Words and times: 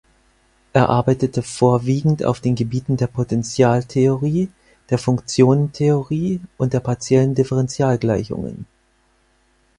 Er 0.73 0.89
arbeitete 0.89 1.43
vorwiegend 1.43 2.23
auf 2.25 2.39
den 2.39 2.55
Gebieten 2.55 2.97
der 2.97 3.05
Potentialtheorie, 3.05 4.49
der 4.89 4.97
Funktionentheorie 4.97 6.41
und 6.57 6.73
der 6.73 6.79
partiellen 6.79 7.35
Differentialgleichungen. 7.35 8.65